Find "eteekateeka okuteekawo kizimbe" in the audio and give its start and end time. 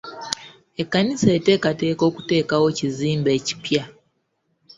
1.37-3.29